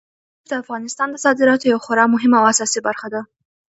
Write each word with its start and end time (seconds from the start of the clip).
مزارشریف 0.03 0.47
د 0.49 0.53
افغانستان 0.63 1.07
د 1.11 1.15
صادراتو 1.25 1.69
یوه 1.71 1.83
خورا 1.85 2.05
مهمه 2.13 2.37
او 2.39 2.45
اساسي 2.53 2.79
برخه 2.87 3.07
ده. 3.13 3.21